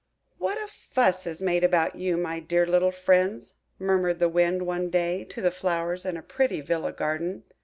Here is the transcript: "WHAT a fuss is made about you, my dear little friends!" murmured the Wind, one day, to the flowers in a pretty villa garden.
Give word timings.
"WHAT 0.39 0.57
a 0.57 0.65
fuss 0.67 1.27
is 1.27 1.43
made 1.43 1.63
about 1.63 1.95
you, 1.95 2.17
my 2.17 2.39
dear 2.39 2.65
little 2.65 2.91
friends!" 2.91 3.53
murmured 3.77 4.17
the 4.17 4.29
Wind, 4.29 4.63
one 4.65 4.89
day, 4.89 5.23
to 5.25 5.41
the 5.41 5.51
flowers 5.51 6.07
in 6.07 6.17
a 6.17 6.23
pretty 6.23 6.59
villa 6.59 6.91
garden. 6.91 7.43